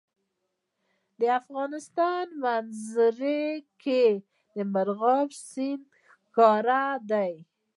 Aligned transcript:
د 1.19 1.21
افغانستان 1.39 2.25
په 2.43 2.53
منظره 2.65 3.41
کې 3.83 4.03
مورغاب 4.73 5.29
سیند 5.49 5.85
ښکاره 6.25 6.83
دی. 7.11 7.33